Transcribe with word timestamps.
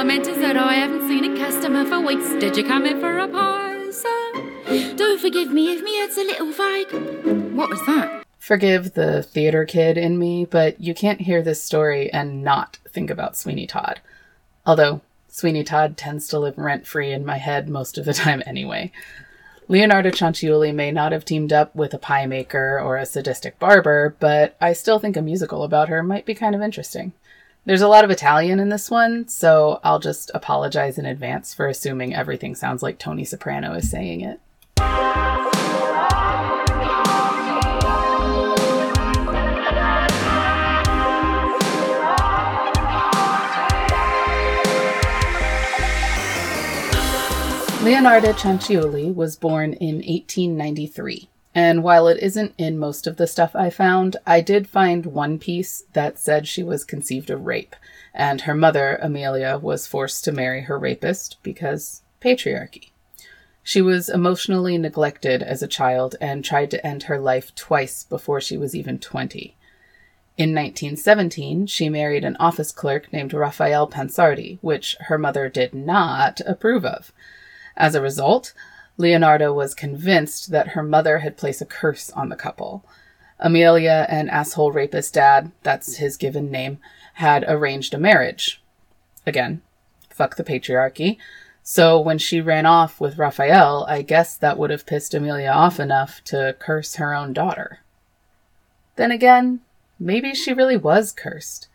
I 0.00 0.16
is 0.16 0.38
that 0.38 0.56
I 0.56 0.76
haven't 0.76 1.06
seen 1.08 1.30
a 1.30 1.38
customer 1.38 1.84
for 1.84 2.00
weeks. 2.00 2.26
Did 2.40 2.56
you 2.56 2.64
come 2.64 2.86
in 2.86 2.98
for 3.00 3.18
a 3.18 3.92
sir? 3.92 4.94
Do 4.96 5.18
forgive 5.18 5.52
me 5.52 5.74
if 5.74 5.82
me 5.82 5.94
head's 5.96 6.16
a 6.16 6.22
little 6.22 6.50
vague. 6.52 7.54
What 7.54 7.68
was 7.68 7.84
that? 7.84 8.24
Forgive 8.38 8.94
the 8.94 9.22
theater 9.22 9.66
kid 9.66 9.98
in 9.98 10.18
me, 10.18 10.46
but 10.46 10.80
you 10.80 10.94
can't 10.94 11.20
hear 11.20 11.42
this 11.42 11.62
story 11.62 12.10
and 12.14 12.42
not 12.42 12.78
think 12.88 13.10
about 13.10 13.36
Sweeney 13.36 13.66
Todd. 13.66 14.00
Although, 14.64 15.02
Sweeney 15.28 15.64
Todd 15.64 15.98
tends 15.98 16.28
to 16.28 16.38
live 16.38 16.56
rent 16.56 16.86
free 16.86 17.12
in 17.12 17.26
my 17.26 17.36
head 17.36 17.68
most 17.68 17.98
of 17.98 18.06
the 18.06 18.14
time 18.24 18.42
anyway. 18.46 18.90
Leonarda 19.68 20.12
Cianciulli 20.12 20.74
may 20.74 20.90
not 20.90 21.12
have 21.12 21.26
teamed 21.26 21.52
up 21.52 21.76
with 21.76 21.92
a 21.92 21.98
pie 21.98 22.24
maker 22.24 22.80
or 22.80 22.96
a 22.96 23.04
sadistic 23.04 23.58
barber, 23.58 24.16
but 24.18 24.56
I 24.62 24.72
still 24.72 24.98
think 24.98 25.18
a 25.18 25.22
musical 25.22 25.62
about 25.62 25.90
her 25.90 26.02
might 26.02 26.24
be 26.24 26.34
kind 26.34 26.54
of 26.54 26.62
interesting. 26.62 27.12
There's 27.70 27.82
a 27.82 27.86
lot 27.86 28.02
of 28.02 28.10
Italian 28.10 28.58
in 28.58 28.68
this 28.68 28.90
one, 28.90 29.28
so 29.28 29.78
I'll 29.84 30.00
just 30.00 30.32
apologize 30.34 30.98
in 30.98 31.06
advance 31.06 31.54
for 31.54 31.68
assuming 31.68 32.12
everything 32.12 32.56
sounds 32.56 32.82
like 32.82 32.98
Tony 32.98 33.22
Soprano 33.22 33.74
is 33.74 33.88
saying 33.88 34.22
it. 34.22 34.40
Leonarda 47.84 48.34
Cianciulli 48.34 49.14
was 49.14 49.36
born 49.36 49.74
in 49.74 49.98
1893. 49.98 51.28
And 51.54 51.82
while 51.82 52.06
it 52.06 52.22
isn't 52.22 52.54
in 52.58 52.78
most 52.78 53.06
of 53.06 53.16
the 53.16 53.26
stuff 53.26 53.56
I 53.56 53.70
found, 53.70 54.16
I 54.26 54.40
did 54.40 54.68
find 54.68 55.06
one 55.06 55.38
piece 55.38 55.82
that 55.94 56.18
said 56.18 56.46
she 56.46 56.62
was 56.62 56.84
conceived 56.84 57.28
of 57.28 57.44
rape, 57.44 57.74
and 58.14 58.42
her 58.42 58.54
mother, 58.54 58.98
Amelia, 59.02 59.58
was 59.58 59.86
forced 59.86 60.24
to 60.24 60.32
marry 60.32 60.62
her 60.62 60.78
rapist 60.78 61.38
because 61.42 62.02
patriarchy. 62.20 62.90
She 63.62 63.82
was 63.82 64.08
emotionally 64.08 64.78
neglected 64.78 65.42
as 65.42 65.62
a 65.62 65.68
child 65.68 66.16
and 66.20 66.44
tried 66.44 66.70
to 66.70 66.86
end 66.86 67.04
her 67.04 67.18
life 67.18 67.54
twice 67.54 68.04
before 68.04 68.40
she 68.40 68.56
was 68.56 68.74
even 68.74 68.98
20. 68.98 69.56
In 70.36 70.54
1917, 70.54 71.66
she 71.66 71.88
married 71.88 72.24
an 72.24 72.36
office 72.40 72.72
clerk 72.72 73.12
named 73.12 73.34
Raphael 73.34 73.86
Pansardi, 73.86 74.58
which 74.62 74.96
her 75.00 75.18
mother 75.18 75.48
did 75.48 75.74
not 75.74 76.40
approve 76.46 76.86
of. 76.86 77.12
As 77.76 77.94
a 77.94 78.00
result, 78.00 78.54
Leonarda 79.00 79.52
was 79.54 79.74
convinced 79.74 80.50
that 80.50 80.68
her 80.68 80.82
mother 80.82 81.18
had 81.18 81.36
placed 81.36 81.62
a 81.62 81.66
curse 81.66 82.10
on 82.10 82.28
the 82.28 82.36
couple. 82.36 82.84
Amelia 83.38 84.06
and 84.10 84.30
asshole 84.30 84.70
rapist 84.70 85.14
dad, 85.14 85.50
that's 85.62 85.96
his 85.96 86.16
given 86.16 86.50
name, 86.50 86.78
had 87.14 87.44
arranged 87.48 87.94
a 87.94 87.98
marriage. 87.98 88.62
Again, 89.26 89.62
fuck 90.10 90.36
the 90.36 90.44
patriarchy. 90.44 91.16
So 91.62 91.98
when 91.98 92.18
she 92.18 92.40
ran 92.40 92.66
off 92.66 93.00
with 93.00 93.18
Raphael, 93.18 93.86
I 93.88 94.02
guess 94.02 94.36
that 94.36 94.58
would 94.58 94.70
have 94.70 94.86
pissed 94.86 95.14
Amelia 95.14 95.50
off 95.50 95.80
enough 95.80 96.22
to 96.24 96.54
curse 96.58 96.96
her 96.96 97.14
own 97.14 97.32
daughter. 97.32 97.80
Then 98.96 99.10
again, 99.10 99.60
maybe 99.98 100.34
she 100.34 100.52
really 100.52 100.76
was 100.76 101.12
cursed. 101.12 101.68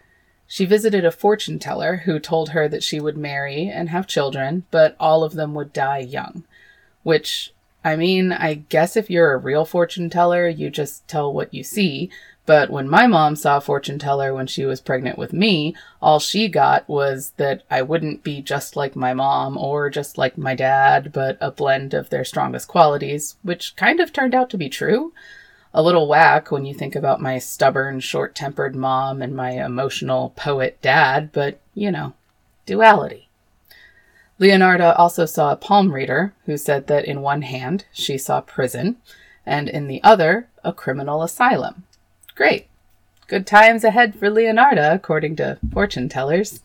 She 0.48 0.66
visited 0.66 1.06
a 1.06 1.12
fortune 1.12 1.58
teller 1.58 1.98
who 2.06 2.20
told 2.20 2.50
her 2.50 2.68
that 2.68 2.84
she 2.84 3.00
would 3.00 3.18
marry 3.18 3.68
and 3.68 3.90
have 3.90 4.06
children, 4.06 4.66
but 4.70 4.96
all 5.00 5.24
of 5.24 5.34
them 5.34 5.56
would 5.56 5.74
die 5.74 6.00
young. 6.00 6.44
Which, 7.06 7.54
I 7.86 7.96
mean, 7.96 8.34
I 8.34 8.56
guess 8.56 8.98
if 8.98 9.10
you're 9.10 9.32
a 9.32 9.38
real 9.38 9.64
fortune 9.64 10.10
teller, 10.10 10.50
you 10.50 10.70
just 10.70 11.08
tell 11.08 11.32
what 11.32 11.54
you 11.54 11.64
see. 11.64 12.10
But 12.46 12.70
when 12.70 12.90
my 12.90 13.08
mom 13.08 13.38
saw 13.38 13.58
a 13.58 13.62
fortune 13.62 13.98
teller 13.98 14.34
when 14.34 14.48
she 14.48 14.66
was 14.66 14.82
pregnant 14.82 15.18
with 15.18 15.32
me, 15.32 15.74
all 16.02 16.20
she 16.20 16.50
got 16.50 16.88
was 16.90 17.32
that 17.38 17.64
I 17.72 17.82
wouldn't 17.82 18.24
be 18.24 18.42
just 18.42 18.76
like 18.76 18.98
my 18.98 19.14
mom 19.14 19.58
or 19.58 19.90
just 19.90 20.18
like 20.18 20.38
my 20.38 20.56
dad, 20.56 21.14
but 21.14 21.38
a 21.40 21.50
blend 21.50 21.94
of 21.94 22.10
their 22.10 22.26
strongest 22.26 22.68
qualities, 22.68 23.38
which 23.42 23.78
kind 23.78 24.02
of 24.02 24.12
turned 24.12 24.36
out 24.36 24.50
to 24.50 24.58
be 24.58 24.68
true 24.68 25.14
a 25.76 25.84
little 25.84 26.08
whack 26.08 26.52
when 26.52 26.66
you 26.66 26.74
think 26.74 26.96
about 26.96 27.22
my 27.22 27.38
stubborn, 27.38 28.00
short 28.00 28.34
tempered 28.34 28.78
mom 28.78 29.22
and 29.22 29.36
my 29.36 29.52
emotional 29.52 30.30
poet 30.38 30.82
dad, 30.82 31.30
but 31.34 31.60
you 31.74 31.92
know, 31.92 32.14
duality. 32.66 33.25
Leonarda 34.40 34.98
also 34.98 35.26
saw 35.26 35.52
a 35.52 35.58
palm 35.58 35.94
reader 35.94 36.34
who 36.46 36.58
said 36.58 36.88
that 36.88 37.06
in 37.06 37.22
one 37.22 37.44
hand 37.44 37.86
she 37.94 38.18
saw 38.18 38.42
prison 38.42 38.98
and 39.46 39.70
in 39.70 39.88
the 39.88 40.04
other 40.04 40.48
a 40.64 40.74
criminal 40.74 41.24
asylum. 41.24 41.84
Great. 42.36 42.68
Good 43.28 43.48
times 43.48 43.84
ahead 43.84 44.16
for 44.16 44.30
Leonarda, 44.30 44.94
according 44.94 45.38
to 45.38 45.58
fortune 45.72 46.10
tellers. 46.10 46.62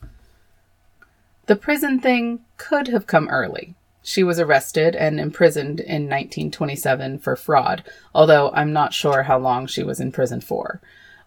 The 1.47 1.57
prison 1.57 2.01
thing 2.01 2.41
could 2.57 2.89
have 2.89 3.07
come 3.07 3.29
early. 3.29 3.75
She 4.03 4.23
was 4.23 4.41
arrested 4.41 4.97
and 4.97 5.21
imprisoned 5.21 5.81
in 5.81 6.05
1927 6.05 7.19
for 7.19 7.37
fraud, 7.37 7.85
although 8.15 8.51
I'm 8.53 8.73
not 8.73 8.95
sure 8.95 9.25
how 9.25 9.39
long 9.39 9.67
she 9.67 9.83
was 9.83 10.01
in 10.01 10.11
prison 10.11 10.41
for. 10.41 10.81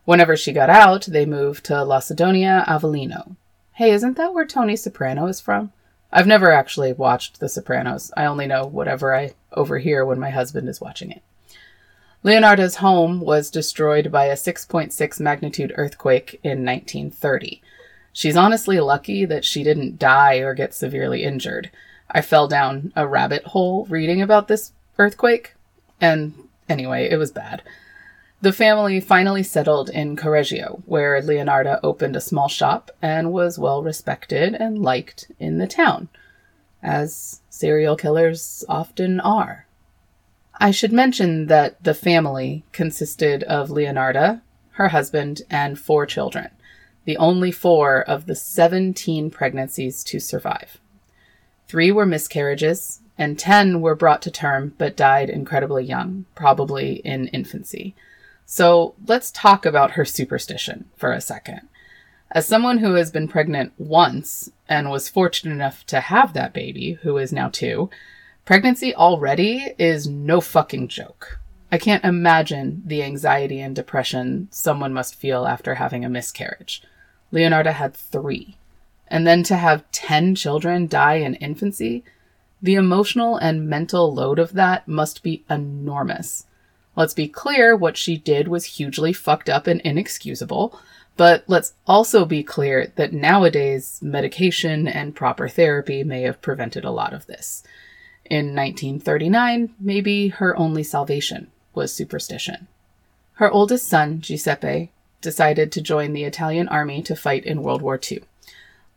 Whenever 0.06 0.36
she 0.36 0.52
got 0.52 0.70
out, 0.70 1.06
they 1.06 1.26
moved 1.26 1.64
to 1.66 1.84
Lacedonia 1.84 2.66
Avellino. 2.68 3.36
Hey, 3.74 3.92
isn't 3.92 4.18
that 4.18 4.34
where 4.34 4.46
Tony 4.46 4.76
Soprano 4.76 5.28
is 5.28 5.40
from? 5.40 5.72
I've 6.16 6.28
never 6.28 6.52
actually 6.52 6.94
watched 6.94 7.40
The 7.40 7.50
Sopranos. 7.50 8.12
I 8.16 8.26
only 8.26 8.46
know 8.46 8.68
whatever 8.68 9.16
I 9.16 9.34
overhear 9.52 10.06
when 10.06 10.20
my 10.20 10.30
husband 10.30 10.70
is 10.70 10.80
watching 10.80 11.10
it. 11.10 11.24
Leonarda's 12.22 12.76
home 12.76 13.20
was 13.20 13.50
destroyed 13.50 14.12
by 14.12 14.26
a 14.26 14.36
6.6 14.36 15.20
magnitude 15.20 15.74
earthquake 15.76 16.40
in 16.44 16.64
1930. 16.64 17.64
She's 18.14 18.38
honestly 18.38 18.80
lucky 18.80 19.26
that 19.26 19.44
she 19.44 19.64
didn't 19.64 19.98
die 19.98 20.38
or 20.38 20.54
get 20.54 20.76
severely 20.76 21.24
injured. 21.24 21.72
I 22.12 22.22
fell 22.22 22.48
down 22.48 22.94
a 22.96 23.08
rabbit 23.08 23.44
hole 23.46 23.86
reading 23.90 24.22
about 24.22 24.48
this 24.48 24.72
earthquake. 25.00 25.56
And 26.00 26.36
anyway, 26.70 27.10
it 27.10 27.18
was 27.18 27.32
bad. 27.32 27.64
The 28.44 28.52
family 28.52 29.00
finally 29.00 29.42
settled 29.42 29.90
in 29.90 30.18
Correggio, 30.18 30.84
where 30.86 31.22
Leonarda 31.22 31.80
opened 31.82 32.18
a 32.18 32.20
small 32.20 32.50
shop 32.50 32.92
and 33.02 33.32
was 33.32 33.58
well 33.58 33.82
respected 33.82 34.54
and 34.54 34.82
liked 34.82 35.32
in 35.40 35.60
the 35.60 35.66
town, 35.66 36.10
as 36.82 37.40
serial 37.50 37.96
killers 37.96 38.66
often 38.68 39.22
are. 39.22 39.66
I 40.60 40.72
should 40.72 40.92
mention 40.92 41.46
that 41.46 41.82
the 41.86 41.94
family 41.94 42.66
consisted 42.74 43.44
of 43.44 43.70
Leonarda, 43.70 44.42
her 44.72 44.90
husband, 44.90 45.44
and 45.50 45.80
four 45.80 46.06
children, 46.06 46.50
the 47.06 47.16
only 47.16 47.50
four 47.50 48.02
of 48.02 48.26
the 48.26 48.36
17 48.36 49.32
pregnancies 49.32 50.04
to 50.04 50.20
survive. 50.20 50.80
Three 51.70 51.94
were 51.94 52.06
miscarriages, 52.06 53.00
and 53.18 53.40
10 53.40 53.80
were 53.80 53.96
brought 53.96 54.22
to 54.24 54.32
term 54.32 54.74
but 54.78 54.98
died 54.98 55.30
incredibly 55.30 55.86
young, 55.86 56.26
probably 56.36 56.96
in 57.06 57.28
infancy. 57.28 57.96
So 58.46 58.96
let's 59.06 59.32
talk 59.32 59.66
about 59.66 59.92
her 59.92 60.06
superstition 60.06 60.90
for 60.96 61.12
a 61.12 61.22
second. 61.22 61.62
As 62.32 62.48
someone 62.48 62.80
who 62.80 62.96
has 62.96 63.12
been 63.12 63.28
pregnant 63.28 63.74
once 63.78 64.52
and 64.68 64.90
was 64.90 65.10
fortunate 65.10 65.54
enough 65.54 65.86
to 65.88 66.00
have 66.00 66.34
that 66.34 66.54
baby, 66.54 66.94
who 67.04 67.18
is 67.18 67.32
now 67.32 67.50
two, 67.50 67.90
pregnancy 68.46 68.94
already 68.96 69.74
is 69.78 70.08
no 70.08 70.42
fucking 70.42 70.88
joke. 70.88 71.40
I 71.72 71.78
can't 71.78 72.04
imagine 72.04 72.84
the 72.86 73.04
anxiety 73.04 73.60
and 73.60 73.76
depression 73.76 74.48
someone 74.52 74.94
must 74.94 75.16
feel 75.16 75.46
after 75.46 75.76
having 75.76 76.04
a 76.04 76.10
miscarriage. 76.10 76.84
Leonarda 77.32 77.74
had 77.74 77.96
three 77.96 78.58
and 79.14 79.28
then 79.28 79.44
to 79.44 79.56
have 79.56 79.90
10 79.92 80.34
children 80.34 80.88
die 80.88 81.16
in 81.16 81.36
infancy, 81.36 82.04
the 82.62 82.74
emotional 82.74 83.38
and 83.38 83.70
mental 83.70 84.12
load 84.12 84.40
of 84.40 84.54
that 84.54 84.88
must 84.88 85.22
be 85.22 85.44
enormous. 85.50 86.48
Let's 86.96 87.14
be 87.14 87.28
clear, 87.28 87.76
what 87.76 87.98
she 87.98 88.18
did 88.18 88.48
was 88.48 88.66
hugely 88.66 89.14
fucked 89.14 89.50
up 89.50 89.66
and 89.66 89.82
inexcusable, 89.82 90.80
but 91.18 91.44
let's 91.48 91.74
also 91.88 92.26
be 92.26 92.44
clear 92.44 92.92
that 92.96 93.14
nowadays 93.14 94.00
medication 94.02 94.88
and 94.88 95.16
proper 95.16 95.48
therapy 95.48 96.04
may 96.04 96.22
have 96.22 96.42
prevented 96.42 96.86
a 96.86 96.92
lot 96.92 97.14
of 97.14 97.26
this. 97.26 97.64
In 98.26 98.56
1939, 98.56 99.74
maybe 99.80 100.30
her 100.30 100.58
only 100.58 100.84
salvation 100.84 101.52
was 101.74 101.94
superstition. 101.94 102.68
Her 103.34 103.52
oldest 103.52 103.88
son, 103.88 104.22
Giuseppe, 104.22 104.92
decided 105.22 105.72
to 105.72 105.82
join 105.82 106.14
the 106.14 106.24
Italian 106.24 106.68
army 106.68 107.02
to 107.04 107.16
fight 107.16 107.46
in 107.46 107.64
World 107.64 107.82
War 107.82 108.00
II. 108.00 108.24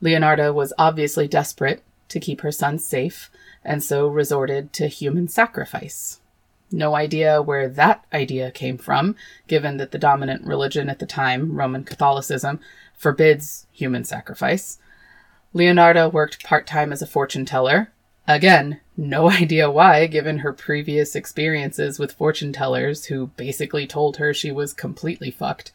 Leonarda 0.03 0.53
was 0.53 0.75
obviously 0.79 1.27
desperate 1.27 1.83
to 2.09 2.21
keep 2.21 2.43
her 2.43 2.53
son 2.53 2.79
safe, 2.79 3.31
and 3.65 3.83
so 3.83 4.07
resorted 4.07 4.73
to 4.75 4.87
human 4.87 5.29
sacrifice. 5.29 6.21
No 6.71 6.97
idea 6.97 7.41
where 7.41 7.69
that 7.69 8.05
idea 8.13 8.51
came 8.51 8.77
from, 8.77 9.15
given 9.47 9.77
that 9.77 9.93
the 9.93 9.99
dominant 9.99 10.45
religion 10.45 10.89
at 10.89 10.99
the 10.99 11.07
time, 11.07 11.57
Roman 11.57 11.85
Catholicism, 11.85 12.61
forbids 12.97 13.67
human 13.73 14.05
sacrifice. 14.05 14.79
Leonarda 15.55 16.13
worked 16.13 16.45
part 16.45 16.67
time 16.67 16.93
as 16.93 17.03
a 17.03 17.07
fortune 17.07 17.45
teller. 17.45 17.93
Again, 18.27 18.81
no 18.97 19.31
idea 19.43 19.71
why, 19.71 20.07
given 20.07 20.39
her 20.39 20.53
previous 20.53 21.15
experiences 21.15 21.99
with 21.99 22.13
fortune 22.13 22.53
tellers 22.53 23.07
who 23.07 23.29
basically 23.37 23.87
told 23.87 24.17
her 24.17 24.35
she 24.35 24.51
was 24.51 24.73
completely 24.73 25.31
fucked. 25.31 25.73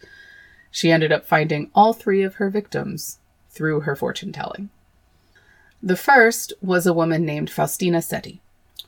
She 0.69 0.91
ended 0.91 1.11
up 1.11 1.25
finding 1.25 1.69
all 1.73 1.93
three 1.93 2.23
of 2.23 2.35
her 2.35 2.49
victims 2.49 3.19
through 3.49 3.81
her 3.81 3.95
fortune 3.95 4.31
telling. 4.31 4.69
The 5.83 5.97
first 5.97 6.53
was 6.61 6.85
a 6.85 6.93
woman 6.93 7.25
named 7.25 7.49
Faustina 7.49 7.99
Setti. 7.99 8.39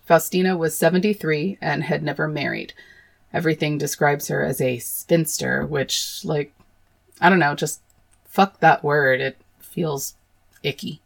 Faustina 0.05 0.57
was 0.57 0.77
73 0.77 1.57
and 1.61 1.83
had 1.83 2.03
never 2.03 2.27
married. 2.27 2.73
Everything 3.33 3.77
describes 3.77 4.27
her 4.27 4.43
as 4.43 4.61
a 4.61 4.79
spinster, 4.79 5.65
which, 5.65 6.23
like, 6.23 6.53
I 7.21 7.29
don't 7.29 7.39
know, 7.39 7.55
just 7.55 7.81
fuck 8.25 8.59
that 8.59 8.83
word. 8.83 9.21
It 9.21 9.37
feels 9.59 10.15
icky. 10.61 11.01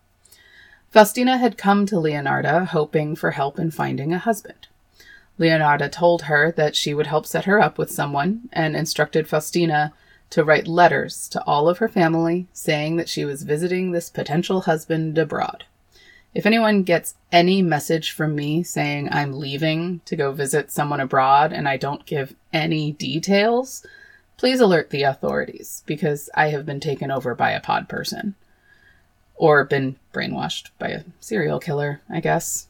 Faustina 0.89 1.38
had 1.38 1.57
come 1.57 1.85
to 1.85 1.95
Leonarda 1.95 2.67
hoping 2.67 3.15
for 3.15 3.31
help 3.31 3.59
in 3.59 3.71
finding 3.71 4.13
a 4.13 4.19
husband. 4.19 4.67
Leonarda 5.38 5.91
told 5.91 6.23
her 6.23 6.51
that 6.53 6.75
she 6.75 6.94
would 6.94 7.07
help 7.07 7.25
set 7.25 7.45
her 7.45 7.61
up 7.61 7.77
with 7.77 7.91
someone 7.91 8.49
and 8.51 8.75
instructed 8.75 9.27
Faustina 9.27 9.94
to 10.29 10.44
write 10.44 10.67
letters 10.67 11.27
to 11.29 11.44
all 11.44 11.69
of 11.69 11.77
her 11.77 11.88
family 11.88 12.47
saying 12.51 12.95
that 12.95 13.09
she 13.09 13.23
was 13.23 13.44
visiting 13.44 13.91
this 13.91 14.09
potential 14.09 14.61
husband 14.61 15.17
abroad. 15.17 15.65
If 16.37 16.45
anyone 16.45 16.83
gets 16.83 17.15
any 17.31 17.63
message 17.63 18.11
from 18.11 18.35
me 18.35 18.61
saying 18.61 19.09
I'm 19.11 19.39
leaving 19.39 20.01
to 20.05 20.15
go 20.15 20.31
visit 20.31 20.69
someone 20.69 20.99
abroad 20.99 21.51
and 21.51 21.67
I 21.67 21.77
don't 21.77 22.05
give 22.05 22.35
any 22.53 22.91
details, 22.91 23.83
please 24.37 24.59
alert 24.59 24.91
the 24.91 25.01
authorities 25.01 25.81
because 25.87 26.29
I 26.35 26.49
have 26.49 26.63
been 26.63 26.79
taken 26.79 27.09
over 27.09 27.33
by 27.33 27.53
a 27.53 27.59
pod 27.59 27.89
person. 27.89 28.35
Or 29.33 29.65
been 29.65 29.95
brainwashed 30.13 30.69
by 30.77 30.89
a 30.89 31.03
serial 31.19 31.59
killer, 31.59 32.01
I 32.07 32.19
guess. 32.19 32.67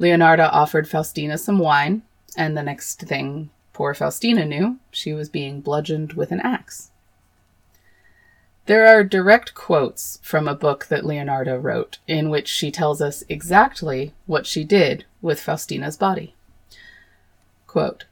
Leonarda 0.00 0.48
offered 0.50 0.88
Faustina 0.88 1.36
some 1.36 1.58
wine, 1.58 2.00
and 2.38 2.56
the 2.56 2.62
next 2.62 3.00
thing 3.00 3.50
poor 3.74 3.92
Faustina 3.92 4.46
knew, 4.46 4.78
she 4.90 5.12
was 5.12 5.28
being 5.28 5.60
bludgeoned 5.60 6.14
with 6.14 6.32
an 6.32 6.40
axe. 6.40 6.90
There 8.66 8.86
are 8.86 9.02
direct 9.02 9.54
quotes 9.54 10.20
from 10.22 10.46
a 10.46 10.54
book 10.54 10.86
that 10.86 11.04
Leonarda 11.04 11.60
wrote 11.60 11.98
in 12.06 12.30
which 12.30 12.46
she 12.46 12.70
tells 12.70 13.02
us 13.02 13.24
exactly 13.28 14.14
what 14.26 14.46
she 14.46 14.62
did 14.62 15.04
with 15.20 15.40
Faustina's 15.40 15.96
body. 15.96 16.34
Quote, 17.66 18.04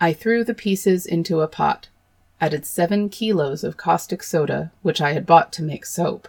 I 0.00 0.12
threw 0.12 0.42
the 0.42 0.54
pieces 0.54 1.06
into 1.06 1.42
a 1.42 1.46
pot, 1.46 1.88
added 2.40 2.66
seven 2.66 3.08
kilos 3.08 3.62
of 3.62 3.76
caustic 3.76 4.24
soda, 4.24 4.72
which 4.82 5.00
I 5.00 5.12
had 5.12 5.26
bought 5.26 5.52
to 5.52 5.62
make 5.62 5.86
soap, 5.86 6.26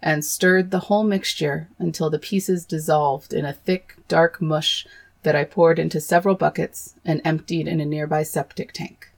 and 0.00 0.24
stirred 0.24 0.70
the 0.70 0.86
whole 0.88 1.04
mixture 1.04 1.68
until 1.78 2.08
the 2.08 2.18
pieces 2.18 2.64
dissolved 2.64 3.34
in 3.34 3.44
a 3.44 3.52
thick, 3.52 3.96
dark 4.08 4.40
mush 4.40 4.86
that 5.22 5.36
I 5.36 5.44
poured 5.44 5.78
into 5.78 6.00
several 6.00 6.34
buckets 6.34 6.94
and 7.04 7.20
emptied 7.26 7.68
in 7.68 7.78
a 7.78 7.84
nearby 7.84 8.22
septic 8.22 8.72
tank. 8.72 9.12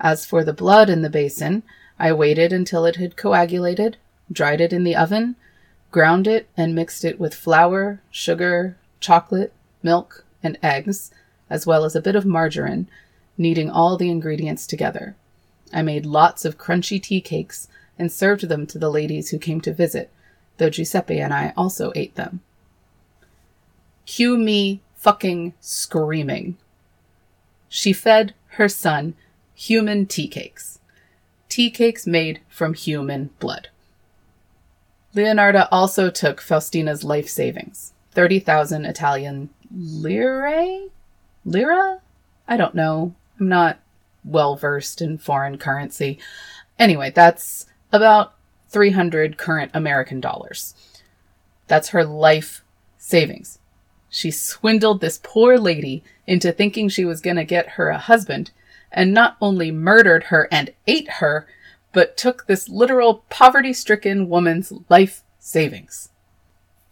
As 0.00 0.26
for 0.26 0.42
the 0.42 0.52
blood 0.52 0.90
in 0.90 1.02
the 1.02 1.10
basin, 1.10 1.62
I 2.00 2.14
waited 2.14 2.50
until 2.50 2.86
it 2.86 2.96
had 2.96 3.18
coagulated, 3.18 3.98
dried 4.32 4.62
it 4.62 4.72
in 4.72 4.84
the 4.84 4.96
oven, 4.96 5.36
ground 5.90 6.26
it, 6.26 6.48
and 6.56 6.74
mixed 6.74 7.04
it 7.04 7.20
with 7.20 7.34
flour, 7.34 8.00
sugar, 8.10 8.78
chocolate, 9.00 9.52
milk, 9.82 10.24
and 10.42 10.56
eggs, 10.62 11.10
as 11.50 11.66
well 11.66 11.84
as 11.84 11.94
a 11.94 12.00
bit 12.00 12.16
of 12.16 12.24
margarine, 12.24 12.88
kneading 13.36 13.68
all 13.68 13.98
the 13.98 14.08
ingredients 14.08 14.66
together. 14.66 15.14
I 15.74 15.82
made 15.82 16.06
lots 16.06 16.46
of 16.46 16.56
crunchy 16.56 17.02
tea 17.02 17.20
cakes 17.20 17.68
and 17.98 18.10
served 18.10 18.48
them 18.48 18.66
to 18.68 18.78
the 18.78 18.90
ladies 18.90 19.28
who 19.28 19.38
came 19.38 19.60
to 19.60 19.74
visit, 19.74 20.10
though 20.56 20.70
Giuseppe 20.70 21.20
and 21.20 21.34
I 21.34 21.52
also 21.54 21.92
ate 21.94 22.14
them. 22.14 22.40
Cue 24.06 24.38
me 24.38 24.80
fucking 24.96 25.52
screaming. 25.60 26.56
She 27.68 27.92
fed 27.92 28.32
her 28.52 28.70
son 28.70 29.16
human 29.54 30.06
tea 30.06 30.26
cakes 30.26 30.79
tea 31.60 31.70
cakes 31.70 32.06
made 32.06 32.40
from 32.48 32.72
human 32.72 33.28
blood. 33.38 33.68
Leonarda 35.14 35.68
also 35.70 36.08
took 36.08 36.40
Faustina's 36.40 37.04
life 37.04 37.28
savings 37.28 37.92
30,000 38.12 38.86
Italian 38.86 39.50
lire? 39.70 40.88
Lira? 41.44 42.00
I 42.48 42.56
don't 42.56 42.74
know. 42.74 43.14
I'm 43.38 43.50
not 43.50 43.78
well 44.24 44.56
versed 44.56 45.02
in 45.02 45.18
foreign 45.18 45.58
currency. 45.58 46.18
Anyway, 46.78 47.12
that's 47.14 47.66
about 47.92 48.32
300 48.70 49.36
current 49.36 49.70
American 49.74 50.18
dollars. 50.18 50.74
That's 51.66 51.90
her 51.90 52.06
life 52.06 52.64
savings. 52.96 53.58
She 54.08 54.30
swindled 54.30 55.02
this 55.02 55.20
poor 55.22 55.58
lady 55.58 56.02
into 56.26 56.52
thinking 56.52 56.88
she 56.88 57.04
was 57.04 57.20
going 57.20 57.36
to 57.36 57.44
get 57.44 57.72
her 57.72 57.90
a 57.90 57.98
husband 57.98 58.50
and 58.92 59.14
not 59.14 59.36
only 59.40 59.70
murdered 59.70 60.24
her 60.24 60.48
and 60.50 60.72
ate 60.86 61.10
her, 61.12 61.46
but 61.92 62.16
took 62.16 62.46
this 62.46 62.68
literal 62.68 63.24
poverty 63.28 63.72
stricken 63.72 64.28
woman's 64.28 64.72
life 64.88 65.22
savings. 65.38 66.10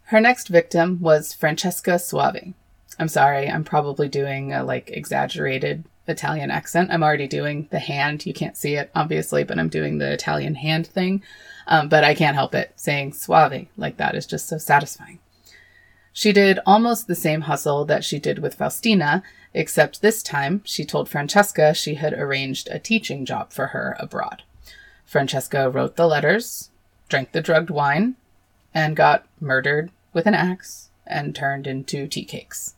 Her 0.04 0.20
next 0.20 0.48
victim 0.48 1.00
was 1.00 1.34
Francesca 1.34 1.92
Soavi. 1.92 2.54
I'm 2.98 3.08
sorry, 3.08 3.48
I'm 3.48 3.64
probably 3.64 4.08
doing 4.08 4.52
a 4.52 4.64
like 4.64 4.90
exaggerated 4.90 5.84
Italian 6.08 6.50
accent. 6.50 6.90
I'm 6.90 7.02
already 7.02 7.28
doing 7.28 7.68
the 7.70 7.78
hand. 7.78 8.26
You 8.26 8.32
can't 8.32 8.56
see 8.56 8.74
it, 8.74 8.90
obviously, 8.94 9.44
but 9.44 9.58
I'm 9.58 9.68
doing 9.68 9.98
the 9.98 10.12
Italian 10.12 10.54
hand 10.56 10.86
thing. 10.86 11.22
Um, 11.66 11.88
but 11.88 12.02
I 12.02 12.14
can't 12.14 12.34
help 12.34 12.54
it. 12.54 12.72
Saying 12.76 13.12
suave 13.12 13.66
like 13.76 13.98
that 13.98 14.14
is 14.14 14.26
just 14.26 14.48
so 14.48 14.58
satisfying. 14.58 15.18
She 16.18 16.32
did 16.32 16.58
almost 16.66 17.06
the 17.06 17.14
same 17.14 17.42
hustle 17.42 17.84
that 17.84 18.02
she 18.02 18.18
did 18.18 18.40
with 18.40 18.56
Faustina, 18.56 19.22
except 19.54 20.02
this 20.02 20.20
time 20.20 20.62
she 20.64 20.84
told 20.84 21.08
Francesca 21.08 21.72
she 21.74 21.94
had 21.94 22.12
arranged 22.12 22.66
a 22.66 22.80
teaching 22.80 23.24
job 23.24 23.52
for 23.52 23.68
her 23.68 23.96
abroad. 24.00 24.42
Francesca 25.04 25.70
wrote 25.70 25.94
the 25.94 26.08
letters, 26.08 26.70
drank 27.08 27.30
the 27.30 27.40
drugged 27.40 27.70
wine, 27.70 28.16
and 28.74 28.96
got 28.96 29.28
murdered 29.38 29.92
with 30.12 30.26
an 30.26 30.34
axe 30.34 30.90
and 31.06 31.36
turned 31.36 31.68
into 31.68 32.08
tea 32.08 32.24
cakes. 32.24 32.74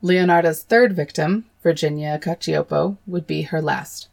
Leonarda's 0.00 0.62
third 0.62 0.94
victim, 0.94 1.46
Virginia 1.64 2.16
Cacioppo, 2.22 2.96
would 3.08 3.26
be 3.26 3.42
her 3.42 3.60
last. 3.60 4.06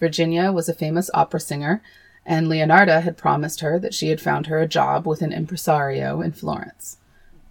Virginia 0.00 0.50
was 0.50 0.70
a 0.70 0.74
famous 0.74 1.10
opera 1.12 1.40
singer, 1.40 1.82
and 2.24 2.46
Leonarda 2.46 3.02
had 3.02 3.18
promised 3.18 3.60
her 3.60 3.78
that 3.78 3.92
she 3.92 4.08
had 4.08 4.18
found 4.22 4.46
her 4.46 4.60
a 4.60 4.66
job 4.66 5.06
with 5.06 5.20
an 5.20 5.30
impresario 5.30 6.22
in 6.22 6.32
Florence. 6.32 6.96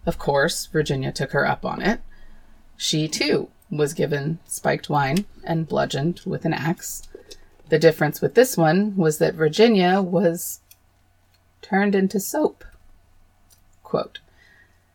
Of 0.06 0.18
course, 0.18 0.66
Virginia 0.68 1.12
took 1.12 1.32
her 1.32 1.48
up 1.48 1.66
on 1.66 1.82
it. 1.82 2.02
She, 2.76 3.08
too, 3.08 3.50
was 3.70 3.94
given 3.94 4.40
spiked 4.46 4.90
wine 4.90 5.26
and 5.44 5.68
bludgeoned 5.68 6.22
with 6.26 6.46
an 6.46 6.54
axe. 6.54 7.08
The 7.70 7.80
difference 7.80 8.22
with 8.22 8.36
this 8.36 8.58
one 8.58 8.96
was 8.96 9.18
that 9.18 9.36
Virginia 9.36 10.02
was 10.02 10.60
turned 11.62 11.96
into 11.96 12.20
soap. 12.20 12.66
Quote, 13.84 14.20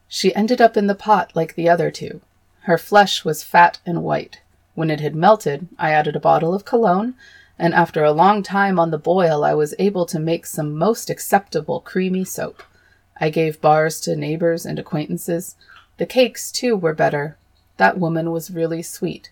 she 0.06 0.34
ended 0.34 0.60
up 0.60 0.76
in 0.76 0.86
the 0.86 0.94
pot 0.94 1.32
like 1.34 1.54
the 1.54 1.68
other 1.68 1.90
two. 1.90 2.20
Her 2.62 2.78
flesh 2.78 3.24
was 3.24 3.42
fat 3.42 3.78
and 3.84 4.02
white. 4.02 4.40
When 4.74 4.90
it 4.90 5.00
had 5.00 5.14
melted, 5.14 5.68
I 5.78 5.90
added 5.90 6.16
a 6.16 6.20
bottle 6.20 6.54
of 6.54 6.64
cologne, 6.64 7.14
and 7.58 7.74
after 7.74 8.04
a 8.04 8.12
long 8.12 8.42
time 8.42 8.78
on 8.78 8.90
the 8.90 8.98
boil, 8.98 9.44
I 9.44 9.54
was 9.54 9.74
able 9.78 10.06
to 10.06 10.18
make 10.18 10.46
some 10.46 10.76
most 10.76 11.10
acceptable 11.10 11.80
creamy 11.80 12.24
soap. 12.24 12.62
I 13.20 13.30
gave 13.30 13.60
bars 13.60 14.00
to 14.02 14.16
neighbors 14.16 14.64
and 14.64 14.78
acquaintances. 14.78 15.56
The 15.96 16.06
cakes, 16.06 16.52
too, 16.52 16.76
were 16.76 16.94
better. 16.94 17.36
That 17.76 17.98
woman 17.98 18.30
was 18.30 18.50
really 18.50 18.82
sweet. 18.82 19.30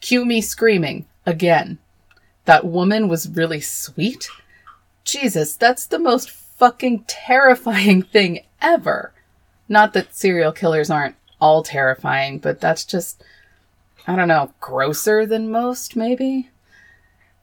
Cue 0.00 0.24
me 0.24 0.40
screaming 0.40 1.06
again. 1.26 1.78
That 2.44 2.64
woman 2.64 3.08
was 3.08 3.28
really 3.28 3.60
sweet? 3.60 4.28
Jesus, 5.04 5.56
that's 5.56 5.86
the 5.86 5.98
most 5.98 6.30
fucking 6.30 7.04
terrifying 7.06 8.02
thing 8.12 8.40
ever. 8.60 9.12
Not 9.68 9.92
that 9.94 10.14
serial 10.14 10.52
killers 10.52 10.90
aren't 10.90 11.16
all 11.40 11.62
terrifying, 11.62 12.38
but 12.38 12.60
that's 12.60 12.84
just, 12.84 13.22
I 14.06 14.14
don't 14.16 14.28
know, 14.28 14.52
grosser 14.60 15.26
than 15.26 15.50
most, 15.50 15.96
maybe? 15.96 16.50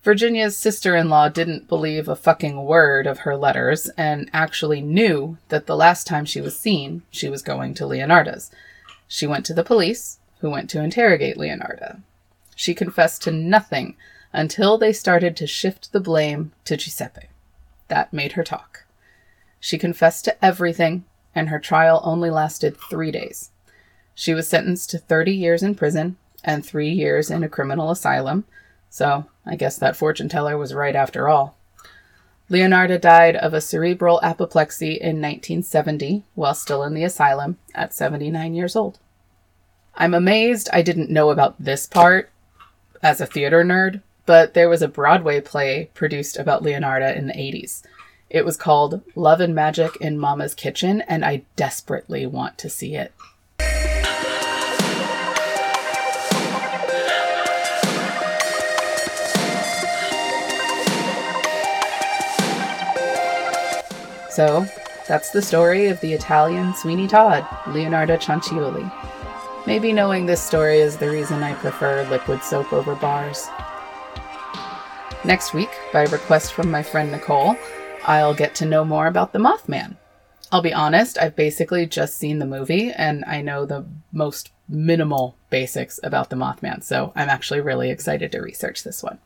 Virginia's 0.01 0.55
sister 0.55 0.95
in 0.95 1.09
law 1.09 1.27
didn't 1.27 1.67
believe 1.67 2.07
a 2.07 2.15
fucking 2.15 2.63
word 2.63 3.05
of 3.05 3.19
her 3.19 3.35
letters 3.35 3.89
and 3.97 4.29
actually 4.31 4.81
knew 4.81 5.37
that 5.49 5.65
the 5.65 5.75
last 5.75 6.07
time 6.07 6.23
she 6.23 6.39
was 6.39 6.57
seen, 6.57 7.01
she 7.11 7.27
was 7.27 7.41
going 7.41 7.73
to 7.73 7.85
Leonarda's. 7.85 8.49
She 9.07 9.27
went 9.27 9.45
to 9.47 9.53
the 9.53 9.63
police, 9.63 10.19
who 10.39 10.49
went 10.49 10.69
to 10.69 10.81
interrogate 10.81 11.37
Leonarda. 11.37 12.01
She 12.55 12.73
confessed 12.73 13.21
to 13.23 13.31
nothing 13.31 13.97
until 14.31 14.77
they 14.77 14.93
started 14.93 15.35
to 15.35 15.47
shift 15.47 15.91
the 15.91 15.99
blame 15.99 16.53
to 16.65 16.77
Giuseppe. 16.77 17.27
That 17.89 18.13
made 18.13 18.33
her 18.33 18.43
talk. 18.43 18.85
She 19.59 19.77
confessed 19.77 20.23
to 20.25 20.45
everything, 20.45 21.03
and 21.35 21.49
her 21.49 21.59
trial 21.59 21.99
only 22.03 22.29
lasted 22.29 22.77
three 22.77 23.11
days. 23.11 23.51
She 24.15 24.33
was 24.33 24.47
sentenced 24.47 24.89
to 24.91 24.97
30 24.97 25.31
years 25.33 25.63
in 25.63 25.75
prison 25.75 26.17
and 26.43 26.65
three 26.65 26.89
years 26.89 27.29
in 27.29 27.43
a 27.43 27.49
criminal 27.49 27.91
asylum 27.91 28.45
so 28.89 29.25
I 29.45 29.55
guess 29.55 29.77
that 29.77 29.95
fortune 29.95 30.29
teller 30.29 30.57
was 30.57 30.73
right 30.73 30.95
after 30.95 31.27
all. 31.27 31.55
Leonarda 32.49 32.99
died 32.99 33.35
of 33.35 33.53
a 33.53 33.61
cerebral 33.61 34.19
apoplexy 34.23 34.93
in 34.93 35.21
1970 35.21 36.23
while 36.33 36.55
still 36.55 36.83
in 36.83 36.95
the 36.95 37.03
asylum 37.03 37.57
at 37.75 37.93
79 37.93 38.55
years 38.55 38.75
old. 38.75 38.97
I'm 39.95 40.13
amazed 40.13 40.69
I 40.73 40.81
didn't 40.81 41.11
know 41.11 41.29
about 41.29 41.55
this 41.59 41.85
part 41.85 42.31
as 43.03 43.21
a 43.21 43.25
theater 43.25 43.63
nerd, 43.63 44.01
but 44.25 44.53
there 44.53 44.69
was 44.69 44.81
a 44.81 44.87
Broadway 44.87 45.41
play 45.41 45.89
produced 45.93 46.37
about 46.37 46.63
Leonarda 46.63 47.15
in 47.15 47.27
the 47.27 47.33
80s. 47.33 47.83
It 48.29 48.45
was 48.45 48.57
called 48.57 49.01
Love 49.15 49.41
and 49.41 49.53
Magic 49.53 49.95
in 49.97 50.19
Mama's 50.19 50.53
Kitchen, 50.53 51.01
and 51.01 51.25
I 51.25 51.43
desperately 51.55 52.25
want 52.25 52.57
to 52.59 52.69
see 52.69 52.95
it. 52.95 53.11
So, 64.39 64.65
that's 65.05 65.31
the 65.31 65.41
story 65.41 65.87
of 65.87 65.99
the 65.99 66.13
Italian 66.13 66.73
Sweeney 66.73 67.09
Todd, 67.09 67.43
Leonarda 67.65 68.17
Cianciulli. 68.17 68.89
Maybe 69.67 69.91
knowing 69.91 70.25
this 70.25 70.41
story 70.41 70.79
is 70.79 70.95
the 70.95 71.09
reason 71.09 71.43
I 71.43 71.55
prefer 71.55 72.07
liquid 72.09 72.41
soap 72.41 72.71
over 72.71 72.95
bars. 72.95 73.49
Next 75.25 75.53
week, 75.53 75.71
by 75.91 76.03
request 76.03 76.53
from 76.53 76.71
my 76.71 76.81
friend 76.81 77.11
Nicole, 77.11 77.57
I'll 78.05 78.33
get 78.33 78.55
to 78.55 78.65
know 78.65 78.85
more 78.85 79.07
about 79.07 79.33
the 79.33 79.39
Mothman. 79.39 79.97
I'll 80.53 80.61
be 80.61 80.73
honest, 80.73 81.17
I've 81.17 81.35
basically 81.35 81.85
just 81.85 82.15
seen 82.15 82.39
the 82.39 82.45
movie 82.45 82.93
and 82.93 83.25
I 83.25 83.41
know 83.41 83.65
the 83.65 83.83
most 84.13 84.53
minimal 84.69 85.35
basics 85.49 85.99
about 86.01 86.29
the 86.29 86.37
Mothman, 86.37 86.81
so 86.81 87.11
I'm 87.13 87.27
actually 87.27 87.59
really 87.59 87.89
excited 87.89 88.31
to 88.31 88.39
research 88.39 88.85
this 88.85 89.03
one. 89.03 89.19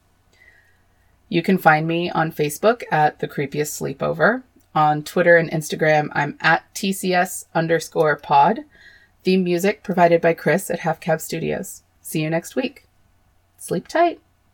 You 1.30 1.44
can 1.44 1.60
find 1.60 1.88
me 1.88 2.10
on 2.10 2.32
Facebook 2.32 2.82
at 2.90 3.20
The 3.20 3.28
Creepiest 3.28 3.80
Sleepover. 3.80 4.42
On 4.76 5.04
Twitter 5.04 5.38
and 5.38 5.52
Instagram, 5.52 6.10
I'm 6.14 6.38
at 6.42 6.74
TCS 6.74 7.46
underscore 7.54 8.16
pod. 8.16 8.62
Theme 9.24 9.44
music 9.44 9.84
provided 9.84 10.20
by 10.20 10.34
Chris 10.34 10.70
at 10.70 10.80
Half 10.80 11.00
Cab 11.00 11.22
Studios. 11.22 11.84
See 12.02 12.22
you 12.22 12.30
next 12.30 12.56
week. 12.56 12.88
Sleep 13.58 13.88
tight. 13.88 14.20